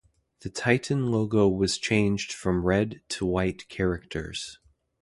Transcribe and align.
The 0.39 0.49
Titan 0.49 1.11
logo 1.11 1.47
was 1.47 1.77
changed 1.77 2.33
from 2.33 2.65
red 2.65 3.03
to 3.09 3.23
white 3.27 3.69
characters. 3.69 4.57